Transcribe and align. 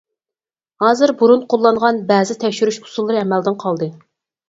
ھازىر 0.83 1.13
بۇرۇن 1.19 1.45
قوللانغان 1.55 2.01
بەزى 2.09 2.39
تەكشۈرۈش 2.47 2.83
ئۇسۇللىرى 2.83 3.25
ئەمەلدىن 3.25 3.65
قالدى. 3.67 3.97